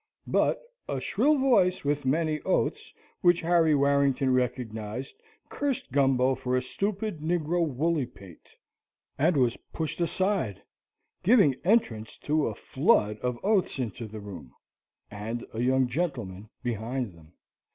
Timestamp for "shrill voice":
0.99-1.85